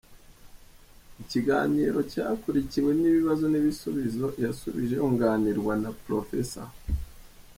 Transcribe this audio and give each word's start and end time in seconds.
Ikiganiro 1.23 1.99
cyakurikiwe 2.11 2.89
n’ibibazo 2.99 3.43
n’ibisubizo 3.49 4.25
yasubije 4.43 4.95
yunganirwa 4.97 5.73
na 5.83 5.91
Prof. 6.01 6.29